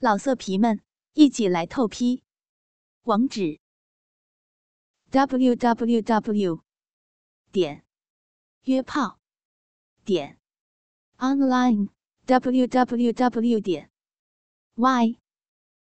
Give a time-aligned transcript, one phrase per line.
[0.00, 0.80] 老色皮们，
[1.14, 2.22] 一起来透批！
[3.02, 3.58] 网址
[5.10, 6.62] ：w w w
[7.50, 7.84] 点
[8.62, 9.18] 约炮
[10.04, 10.38] 点
[11.16, 11.88] online
[12.26, 13.90] w w w 点
[14.76, 15.18] y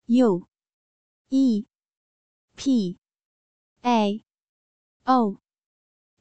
[0.07, 0.49] u
[1.29, 1.67] e
[2.57, 2.99] p
[3.83, 4.25] a
[5.05, 5.37] o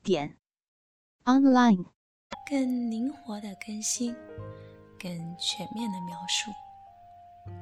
[0.03, 0.37] 点
[1.23, 1.85] online。
[2.45, 4.13] 更灵活的更新，
[4.99, 6.51] 更全面的描述。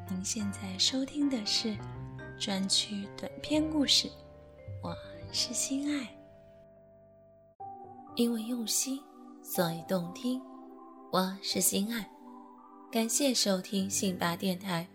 [0.10, 1.76] 您现在收听的是
[2.40, 4.10] 专区短篇故事，
[4.82, 4.96] 我
[5.34, 6.08] 是心爱。
[8.16, 9.04] 因为用心，
[9.44, 10.42] 所以动听。
[11.12, 12.10] 我是心爱，
[12.90, 14.88] 感谢收听信巴电台，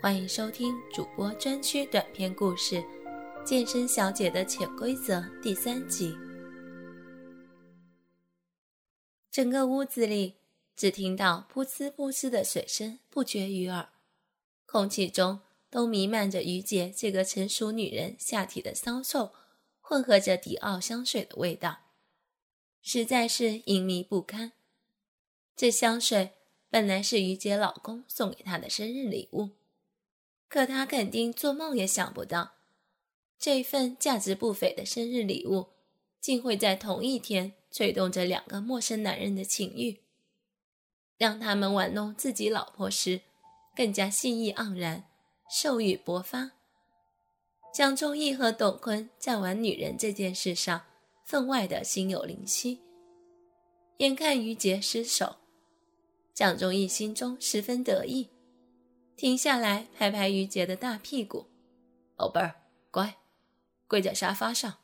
[0.00, 2.76] 欢迎收听主播专区短篇故事
[3.44, 6.16] 《健身小姐的潜规则》第三集。
[9.32, 10.43] 整个屋子里。
[10.76, 13.90] 只听到噗呲噗呲的水声不绝于耳，
[14.66, 15.40] 空气中
[15.70, 19.32] 都弥漫着于姐这个成熟女人下体的骚臭，
[19.80, 21.78] 混合着迪奥香水的味道，
[22.82, 24.52] 实在是淫靡不堪。
[25.56, 26.32] 这香水
[26.68, 29.50] 本来是于姐老公送给她的生日礼物，
[30.48, 32.54] 可她肯定做梦也想不到，
[33.38, 35.68] 这份价值不菲的生日礼物，
[36.20, 40.03] 竟会在同一天吹动着两个陌生男人的情欲。
[41.16, 43.20] 让他们玩弄自己老婆时，
[43.76, 45.04] 更加性意盎然，
[45.48, 46.52] 兽欲勃发。
[47.72, 50.82] 蒋中义和董坤在玩女人这件事上
[51.24, 52.80] 分外的心有灵犀。
[53.98, 55.36] 眼看于杰失手，
[56.32, 58.30] 蒋中义心中十分得意，
[59.16, 61.46] 停下来拍拍于杰的大屁股
[62.16, 62.54] ：“宝贝儿，
[62.90, 63.16] 乖，
[63.86, 64.78] 跪在沙发上。”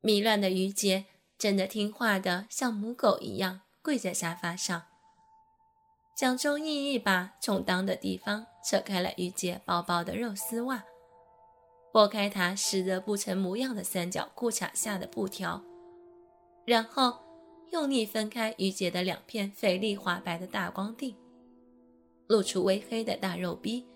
[0.00, 1.06] 迷乱的于杰
[1.36, 4.87] 真的听话的像母狗一样跪在沙发上。
[6.18, 10.84] 蒋中义一把从裆的地方扯开了于姐薄薄的肉丝袜，
[11.92, 15.62] 拨开她湿得不成模样的三角裤衩下的布条，
[16.64, 17.20] 然后
[17.70, 21.14] 用力分开于姐的两片肥丽滑白的大光腚，
[22.26, 23.86] 露出微黑的大肉逼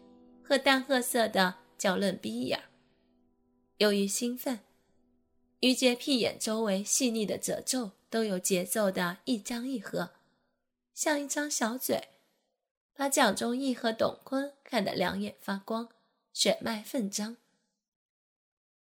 [0.44, 2.62] 和淡褐色的娇嫩逼眼。
[3.78, 4.61] 由于兴奋，
[5.59, 10.11] 于姐屁眼周围细腻的褶皱都有节奏的一张一合，
[10.94, 12.11] 像一张小嘴。
[13.02, 15.88] 把蒋中义和董坤看得两眼发光，
[16.32, 17.36] 血脉奋张。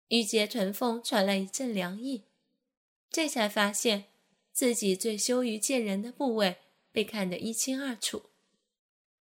[0.09, 2.25] 玉洁臀缝传来一阵凉意，
[3.09, 4.11] 这才发现
[4.51, 6.57] 自己最羞于见人的部位
[6.91, 8.29] 被看得一清二楚，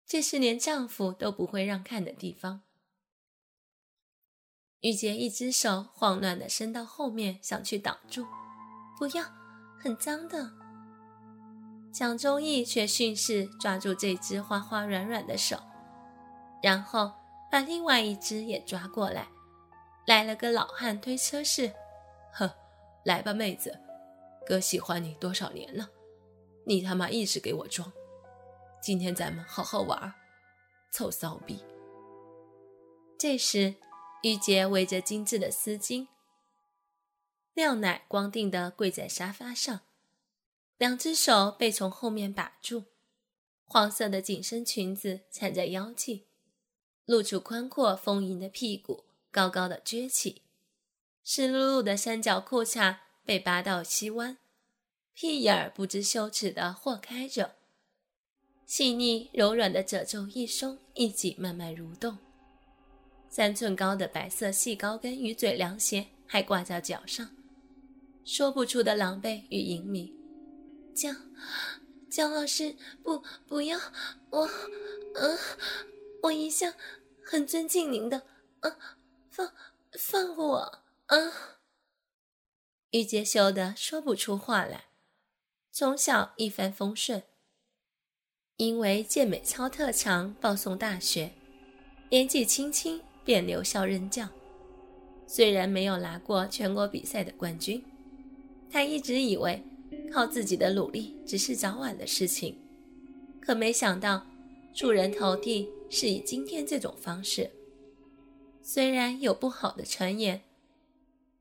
[0.05, 2.61] 这是连丈夫都不会让看的地方。
[4.79, 8.25] 玉洁一只手慌乱地伸到后面，想去挡住，
[8.97, 9.25] 不要，
[9.77, 10.64] 很脏的。
[11.95, 15.57] 蒋中义却顺势抓住这只花花软软的手，
[16.61, 17.13] 然后
[17.49, 19.29] 把另外一只也抓过来，
[20.05, 21.71] 来了个老汉推车式。
[22.33, 22.53] 呵，
[23.05, 23.79] 来吧，妹子，
[24.45, 25.89] 哥喜欢你多少年了，
[26.65, 27.89] 你他妈一直给我装。
[28.81, 30.13] 今天咱们好好玩，
[30.91, 31.63] 臭骚逼。
[33.17, 33.73] 这时，
[34.21, 36.09] 玉洁围着精致的丝巾，
[37.53, 39.79] 廖奶光腚的跪在沙发上。
[40.77, 42.83] 两只手被从后面把住，
[43.63, 46.25] 黄色的紧身裙子缠在腰际，
[47.05, 50.41] 露出宽阔丰盈的屁股，高高的撅起。
[51.23, 54.37] 湿漉漉的三角裤衩被扒到膝弯，
[55.13, 57.55] 屁眼儿不知羞耻的豁开着，
[58.65, 62.17] 细腻柔软的褶皱一松一紧，慢慢蠕动。
[63.29, 67.33] 三寸高的白色细高跟鱼嘴凉鞋还挂在脚上，
[68.25, 70.13] 说不出的狼狈与隐秘。
[70.95, 71.13] 江
[72.09, 73.77] 江老师，不不要
[74.29, 74.49] 我，
[75.15, 75.37] 嗯，
[76.23, 76.73] 我一向
[77.25, 78.23] 很尊敬您的，
[78.61, 78.77] 嗯，
[79.29, 79.51] 放
[79.91, 81.31] 放过我，嗯。
[82.91, 84.85] 玉洁羞得说不出话来。
[85.69, 87.23] 从小一帆风顺，
[88.55, 91.33] 因为健美操特长报送大学，
[92.09, 94.29] 年纪轻轻便留校任教。
[95.27, 97.83] 虽然没有拿过全国比赛的冠军，
[98.71, 99.61] 他一直以为。
[100.15, 102.57] 靠自己的努力只是早晚的事情，
[103.41, 104.25] 可没想到
[104.73, 107.51] 助人头地是以今天这种方式。
[108.63, 110.45] 虽然有不好的传言，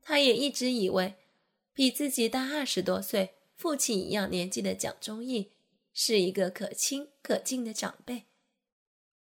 [0.03, 1.15] 他也一直以为
[1.73, 5.53] 比自己大二十多岁、父亲一样年纪的蒋忠义
[5.93, 8.25] 是一个可亲可敬的长辈，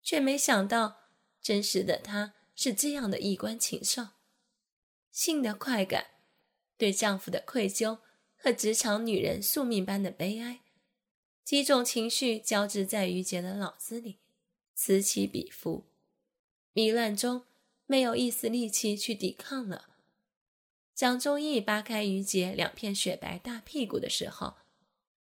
[0.03, 0.99] 却没想到
[1.41, 4.09] 真实的他是这样的衣冠禽兽。
[5.11, 6.09] 性的快感，
[6.77, 8.01] 对丈夫的愧疚。
[8.39, 10.61] 和职场女人宿命般的悲哀，
[11.45, 14.19] 几种情绪交织在于杰的脑子里，
[14.75, 15.85] 此起彼伏，
[16.73, 17.45] 迷乱中
[17.87, 19.89] 没有一丝力气去抵抗了。
[20.95, 24.55] 蒋忠义扒开于杰两片雪白大屁股的时候，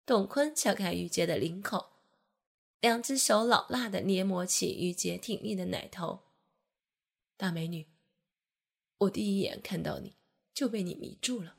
[0.06, 1.90] 董坤撬开于杰的领口，
[2.80, 6.20] 两只手老辣的捏磨起于杰挺立的奶头。
[7.36, 7.86] 大美女，
[8.98, 10.14] 我第一眼看到你
[10.54, 11.56] 就被你迷住了，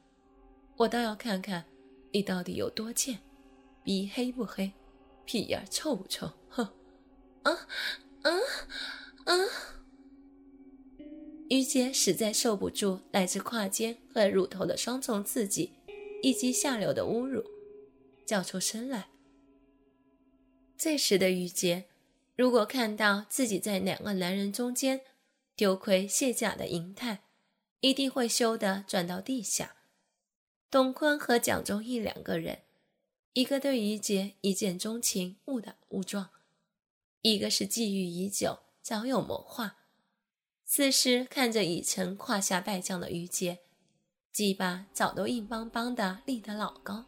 [0.77, 1.65] 我倒要看看
[2.11, 3.19] 你到底有多贱。
[3.83, 4.71] 鼻黑不黑，
[5.25, 6.31] 屁眼臭不臭？
[6.47, 6.63] 哼！
[7.43, 7.51] 啊
[8.21, 8.31] 啊
[9.25, 9.33] 啊！
[11.49, 15.73] 于杰实在受不住来自胯间和乳头的双重刺激，
[16.21, 17.43] 以及下流的侮辱，
[18.25, 19.09] 叫出声来。
[20.77, 21.83] 这时的于杰，
[22.37, 25.01] 如果看到自己在两个男人中间
[25.57, 27.23] 丢盔卸甲的银泰，
[27.81, 29.75] 一定会羞得转到地下。
[30.73, 32.63] 董坤和蒋忠义两个人。
[33.33, 36.29] 一个对于杰一见钟情，误打误撞；
[37.21, 39.75] 一个是觊觎已久，早有谋划。
[40.65, 43.59] 此时看着已成胯下败将的于杰，
[44.31, 47.05] 鸡巴早都硬邦邦的立得老高。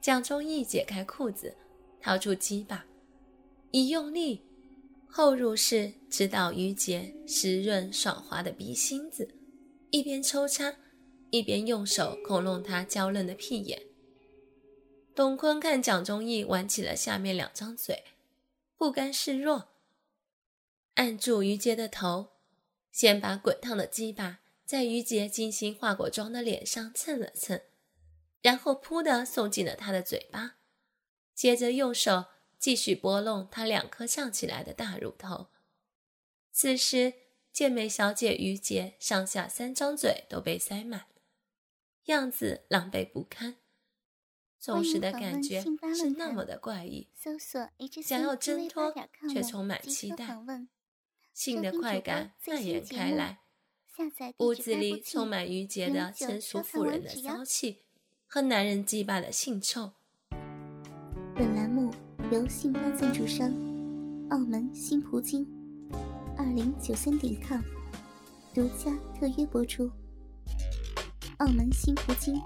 [0.00, 1.56] 蒋忠义解开裤子，
[2.00, 2.86] 掏出鸡巴，
[3.70, 4.42] 一用力，
[5.08, 9.32] 后入式直捣于杰湿润爽滑的鼻心子，
[9.92, 10.74] 一边抽插，
[11.30, 13.82] 一边用手孔弄他娇嫩的屁眼。
[15.14, 18.04] 董坤看蒋忠义玩起了下面两张嘴，
[18.76, 19.68] 不甘示弱，
[20.94, 22.30] 按住于杰的头，
[22.90, 27.60] 先把滚烫的鸡巴在于杰精心化过妆的脸上蹭了蹭，
[28.40, 30.56] 然后噗的送进了他的嘴巴，
[31.34, 32.26] 接着用手
[32.58, 35.48] 继续拨弄他两颗胀起来的大乳头。
[36.52, 37.14] 此时，
[37.52, 41.06] 健美小姐于杰上下三张嘴都被塞满，
[42.06, 43.56] 样子狼狈不堪。
[44.58, 45.62] 总是的感觉
[45.94, 47.08] 是那么的怪异，
[48.02, 48.92] 想要挣脱
[49.32, 50.38] 却充满期待，
[51.32, 53.40] 性的快感蔓延开来，
[54.36, 57.84] 屋子里充满郁结的成熟妇人的骚气
[58.26, 59.92] 和男人鸡巴的性臭。
[61.34, 61.90] 本栏目
[62.30, 63.48] 由信邦赞助商
[64.28, 65.46] 澳门新葡京
[66.36, 67.62] 二零九三点 com
[68.52, 69.90] 独家特约播出。
[71.40, 72.38] 澳门新葡京。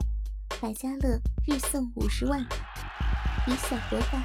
[0.62, 2.40] 百家乐日送五十万，
[3.48, 4.24] 以小博大，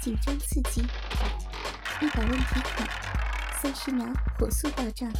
[0.00, 0.80] 紧张刺激，
[2.00, 2.88] 一百万提款，
[3.60, 4.06] 三十秒
[4.38, 5.12] 火速到账，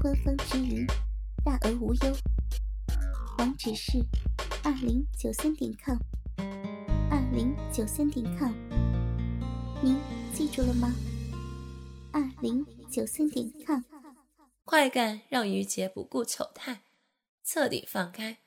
[0.00, 0.86] 官方直营，
[1.44, 2.16] 大额无忧。
[3.38, 3.98] 网址是
[4.62, 5.98] 二零九三点 com，
[7.10, 8.52] 二零九三点 com，
[9.82, 9.98] 您
[10.32, 10.94] 记住了吗？
[12.12, 13.82] 二零九三点 com，
[14.64, 16.82] 快感让于杰不顾丑态，
[17.44, 18.38] 彻底放开。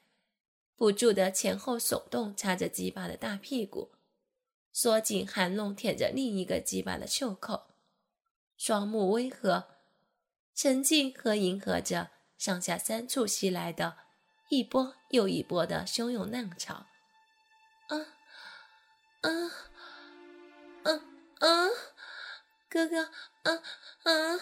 [0.76, 3.94] 不住的前后耸动，插着鸡巴的大屁股，
[4.72, 7.68] 缩紧含弄舔着另一个鸡巴的袖口，
[8.58, 9.70] 双目微合，
[10.54, 13.98] 沉浸和迎合着上下三处袭来的
[14.50, 16.86] 一波又一波的汹涌浪潮。
[17.88, 17.98] 啊
[19.22, 19.30] 啊
[20.84, 20.92] 啊
[21.40, 21.70] 啊！
[22.70, 23.04] 哥哥
[23.44, 23.64] 啊
[24.04, 24.40] 啊！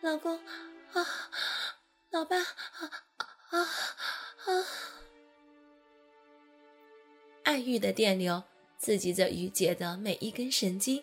[0.00, 0.38] 老公
[0.92, 1.06] 啊！
[2.10, 3.05] 老爸啊
[3.56, 3.68] 啊
[4.44, 4.66] 啊！
[7.44, 8.42] 爱欲的电流
[8.78, 11.02] 刺激着于杰的每一根神经，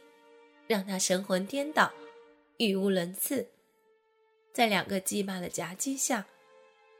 [0.67, 1.91] 让他神魂颠倒，
[2.57, 3.49] 语无伦次。
[4.53, 6.27] 在两个鸡巴的夹击下，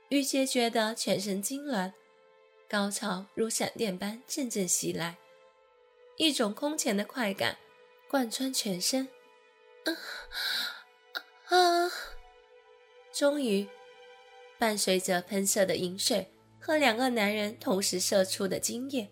[0.09, 1.93] 于杰觉得全身痉挛，
[2.67, 5.17] 高潮如闪电般阵阵袭来，
[6.17, 7.59] 一种空前的快感
[8.09, 9.07] 贯穿全身。
[9.85, 9.93] 啊
[11.55, 11.91] 啊！
[13.11, 13.69] 终于，
[14.63, 19.11] 伴随着喷射的饮水和两个男人同时射出的精液。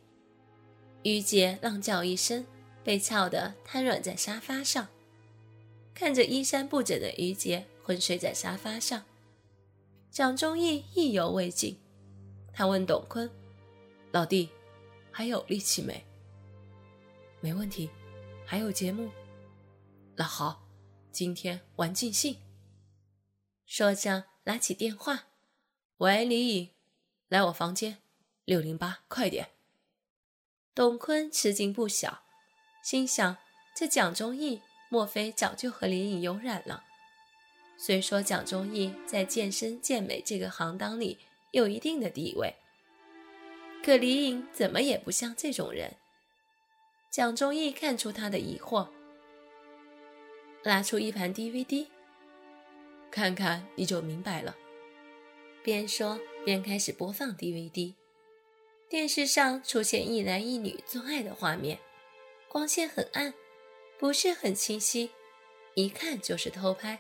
[1.04, 2.46] 于杰浪叫一声，
[2.86, 4.88] 被操得瘫软在沙发上，
[5.94, 9.04] 看着衣衫不整的于杰昏睡在沙发上。
[10.10, 11.78] 蒋忠义意犹未尽，
[12.54, 13.30] 他问董坤
[14.14, 14.48] ：“老弟，
[15.12, 16.02] 还有力气没
[17.44, 17.90] ？”“没问题，
[18.46, 19.10] 还有节目。
[20.16, 20.66] ”“那好，
[21.12, 22.38] 今天玩尽兴。”
[23.68, 25.28] 说着拿起电话
[26.02, 26.72] ：“喂，李颖，
[27.28, 28.00] 来我房间，
[28.46, 29.50] 六零八，快点。”
[30.74, 32.24] 董坤吃惊不小，
[32.84, 33.38] 心想：
[33.76, 36.84] 这蒋忠义莫非早就和李颖有染了？
[37.78, 41.20] 虽说蒋忠义在健身健美这个行当里
[41.52, 42.56] 有一定的地位，
[43.86, 45.98] 可李颖怎么也不像这种人。
[47.12, 48.90] 蒋忠义看出他的疑惑，
[50.64, 51.86] 拿出一盘 DVD，
[53.12, 54.56] 看看你就明白了。
[55.64, 57.94] 边说边开始播放 DVD。
[58.90, 61.80] 电视上出现一男一女做爱的画面，
[62.50, 63.34] 光线很暗，
[64.00, 65.12] 不是很清晰，
[65.76, 67.00] 一看就是偷拍。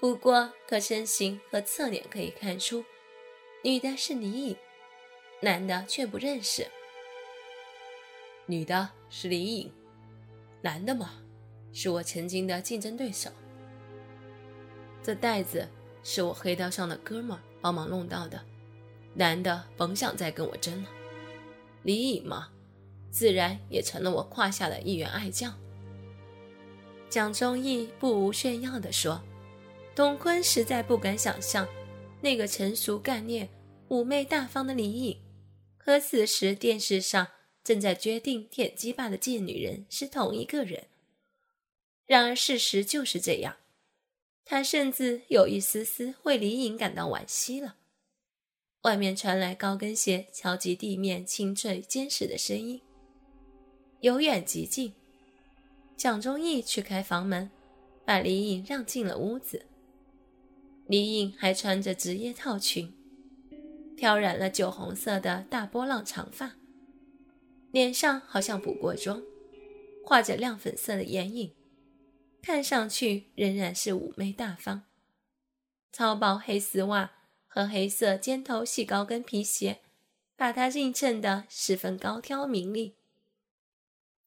[0.00, 2.84] 不过，可身形和侧脸可以看出，
[3.62, 4.56] 女的是李颖，
[5.42, 6.66] 男的却不认识。
[8.46, 9.72] 女的是李颖，
[10.62, 11.22] 男的嘛，
[11.72, 13.30] 是我曾经的竞争对手。
[15.02, 15.68] 这袋子
[16.02, 18.40] 是我黑道上的哥们帮忙弄到的。
[19.14, 20.88] 男的甭想再跟我争了，
[21.82, 22.48] 李颖嘛，
[23.10, 25.58] 自然也成了我胯下的一员爱将。
[27.08, 29.20] 蒋中义不无炫耀地说
[29.96, 31.66] ：“董坤实在不敢想象，
[32.20, 33.48] 那个成熟干练、
[33.88, 35.18] 妩媚大方的李颖，
[35.78, 37.28] 和此时电视上
[37.64, 40.84] 正在决定舔鸡巴的贱女人是同一个人。
[42.06, 43.56] 然而事实就是这样，
[44.50, 47.76] 他甚至有一丝丝为李颖感到惋惜了。”
[48.82, 52.80] 外面传来高跟鞋敲击地面清脆坚实的声音，
[54.00, 54.94] 由远及近。
[55.98, 57.50] 蒋中义去开房门，
[58.06, 59.66] 把李颖让进了屋子。
[60.86, 62.94] 李颖还穿着职业套裙，
[63.98, 66.56] 挑染了酒红色的大波浪长发，
[67.70, 69.22] 脸上好像补过妆，
[70.06, 71.52] 画着亮粉色的眼影，
[72.42, 74.84] 看上去仍然是妩媚大方。
[75.92, 77.12] 超薄黑丝袜。
[77.50, 79.80] 和黑色尖头细高跟皮鞋，
[80.36, 82.94] 把她映衬得十分高挑明丽。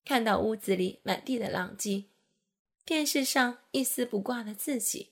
[0.03, 2.06] 看到屋子里满地的狼藉，
[2.84, 5.12] 电视上一丝不挂的自己，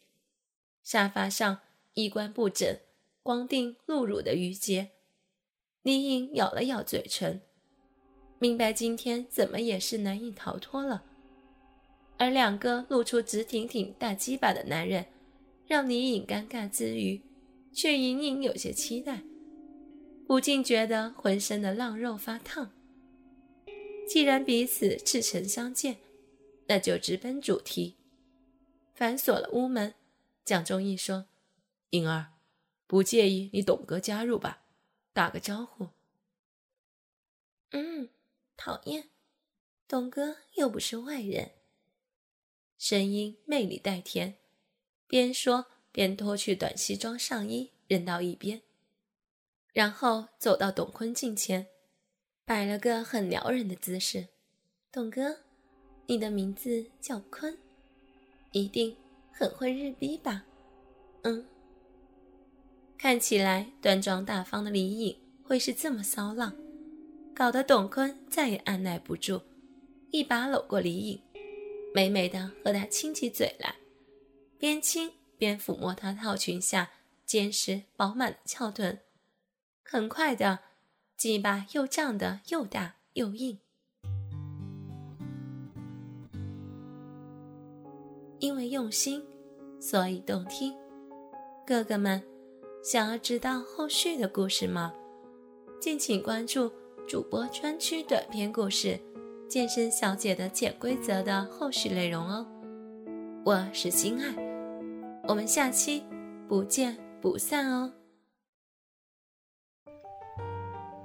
[0.84, 1.60] 沙发上
[1.94, 2.80] 衣冠不整、
[3.22, 4.90] 光腚露乳的于杰，
[5.84, 7.42] 李颖咬了咬嘴唇，
[8.40, 11.06] 明白今天怎么也是难以逃脱了。
[12.20, 15.08] 而两个露出直挺挺大鸡巴的男人，
[15.66, 17.20] 让李颖尴尬之余。
[17.72, 19.22] 却隐隐有些期待，
[20.28, 22.72] 不禁觉得浑身的浪肉发烫。
[24.08, 25.98] 既然彼此赤诚相见，
[26.66, 27.96] 那就直奔主题。
[28.96, 29.94] 反锁了屋门，
[30.44, 31.28] 蒋忠义说
[31.92, 32.34] ：“颖儿，
[32.88, 34.64] 不介意你董哥加入吧？
[35.14, 35.90] 打个招呼。
[37.72, 38.10] ”“嗯，
[38.58, 39.12] 讨厌，
[39.88, 41.52] 董哥又不是外人。”
[42.80, 44.40] 声音魅力带甜，
[45.08, 45.68] 边说。
[45.92, 48.62] 边脱去短西装上衣，扔到一边，
[49.74, 51.66] 然后走到董坤近前，
[52.46, 54.28] 摆了个很撩人的姿势。
[54.92, 55.40] 董哥，
[56.06, 57.58] 你的名字叫坤，
[58.52, 58.96] 一定
[59.32, 60.46] 很会日逼吧？
[61.24, 61.44] 嗯。
[62.96, 66.56] 看起来端庄大方的李颖会是这么骚浪，
[67.34, 69.42] 搞得董坤再也按耐不住，
[70.12, 71.20] 一把搂过李颖，
[71.94, 73.76] 美美的和他亲起嘴来，
[74.58, 75.12] 边亲。
[75.40, 76.90] 边抚摸她套裙下
[77.26, 79.00] 坚实饱满的翘臀，
[79.86, 80.60] 很快的，
[81.16, 83.58] 鸡巴又胀得又大又硬。
[88.40, 89.26] 因为用心，
[89.80, 90.76] 所以动听。
[91.66, 92.22] 哥哥们，
[92.84, 94.94] 想要知道后续的故事吗？
[95.80, 96.70] 敬请关注
[97.08, 99.00] 主播专区短篇故事
[99.50, 102.46] 《健身小姐的潜规则》的后续内容哦。
[103.44, 104.32] 我是心爱。
[105.28, 106.06] 我们下期
[106.48, 107.92] 不见不散哦！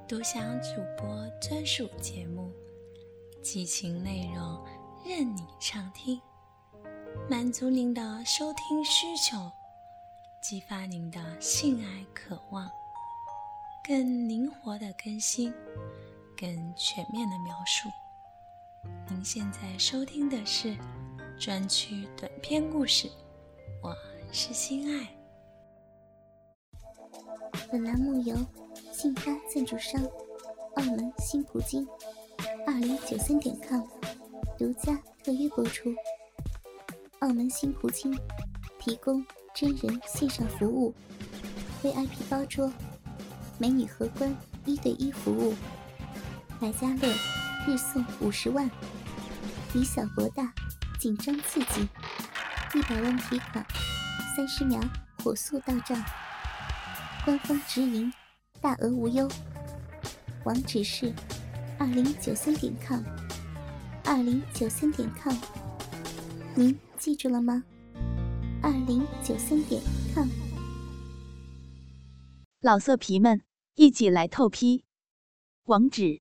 [0.07, 2.53] 独享主播专属节目，
[3.43, 4.63] 激情内容
[5.07, 6.21] 任你畅听，
[7.31, 9.51] 满足您的收听需求，
[10.43, 12.71] 激发您的性爱渴望，
[13.89, 15.51] 更灵活的更新，
[16.37, 17.89] 更全面的描述。
[19.09, 20.77] 您现在收听的是
[21.39, 23.11] 专区短篇故事，
[23.83, 23.95] 我。
[24.37, 25.09] 是心爱。
[27.71, 28.37] 本栏目由
[28.93, 30.05] 信发赞助商
[30.75, 31.87] 澳门新葡京
[32.67, 33.83] 二零九三点 com
[34.59, 35.95] 独家特约播出。
[37.21, 38.13] 澳门新葡京
[38.81, 39.25] 提供
[39.55, 40.93] 真人线上服务
[41.81, 42.69] ，VIP 包桌，
[43.57, 44.37] 美女荷官
[44.67, 45.55] 一对一服务，
[46.61, 47.09] 百家乐
[47.67, 48.71] 日送五十万，
[49.75, 50.53] 以小博大，
[51.01, 51.89] 紧张刺激，
[52.75, 53.65] 一百万提款。
[54.37, 54.79] 三十秒
[55.23, 55.99] 火速到账，
[57.25, 58.13] 官方直营，
[58.61, 59.27] 大额无忧。
[60.45, 61.11] 网址是
[61.79, 63.03] 二零九三点 com，
[64.05, 65.35] 二零九三点 com，
[66.55, 67.65] 您记住了吗？
[68.63, 69.81] 二零九三点
[70.15, 70.29] com。
[72.61, 73.41] 老色皮们，
[73.75, 74.85] 一起来透批！
[75.65, 76.21] 网址